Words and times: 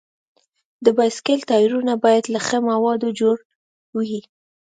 د 0.85 0.87
بایسکل 0.97 1.39
ټایرونه 1.49 1.93
باید 2.03 2.25
له 2.33 2.39
ښي 2.45 2.59
موادو 2.69 3.09
جوړ 3.19 3.37
وي. 3.97 4.19